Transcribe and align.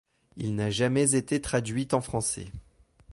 Il 0.35 0.55
n'a 0.55 0.71
jamais 0.71 1.13
été 1.13 1.39
traduit 1.41 1.87
en 1.91 2.01
français. 2.01 2.47